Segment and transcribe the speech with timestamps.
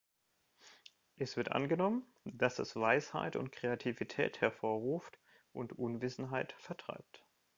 [1.17, 5.19] Es wird angenommen, dass es Weisheit und Kreativität hervorruft
[5.53, 7.23] und Unwissenheit vertreibt.